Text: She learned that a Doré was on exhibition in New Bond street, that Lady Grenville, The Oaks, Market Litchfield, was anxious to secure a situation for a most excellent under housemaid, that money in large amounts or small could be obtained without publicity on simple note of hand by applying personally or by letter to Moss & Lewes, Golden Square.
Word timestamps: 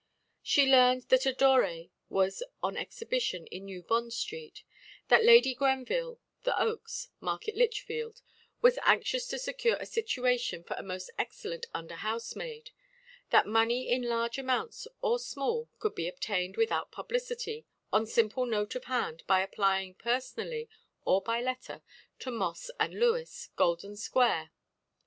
She 0.41 0.65
learned 0.65 1.03
that 1.09 1.27
a 1.27 1.31
Doré 1.31 1.91
was 2.09 2.41
on 2.63 2.75
exhibition 2.75 3.45
in 3.51 3.65
New 3.65 3.83
Bond 3.83 4.11
street, 4.11 4.63
that 5.09 5.23
Lady 5.23 5.53
Grenville, 5.53 6.17
The 6.41 6.59
Oaks, 6.59 7.09
Market 7.19 7.55
Litchfield, 7.55 8.23
was 8.63 8.79
anxious 8.81 9.27
to 9.27 9.37
secure 9.37 9.75
a 9.75 9.85
situation 9.85 10.63
for 10.63 10.73
a 10.79 10.81
most 10.81 11.11
excellent 11.19 11.67
under 11.71 11.93
housemaid, 11.97 12.71
that 13.29 13.45
money 13.45 13.89
in 13.89 14.01
large 14.01 14.39
amounts 14.39 14.87
or 15.03 15.19
small 15.19 15.69
could 15.77 15.93
be 15.93 16.07
obtained 16.07 16.57
without 16.57 16.91
publicity 16.91 17.67
on 17.93 18.07
simple 18.07 18.47
note 18.47 18.73
of 18.73 18.85
hand 18.85 19.21
by 19.27 19.41
applying 19.43 19.93
personally 19.93 20.67
or 21.05 21.21
by 21.21 21.43
letter 21.43 21.83
to 22.17 22.31
Moss 22.31 22.71
& 22.79 22.79
Lewes, 22.89 23.49
Golden 23.55 23.95
Square. 23.95 24.49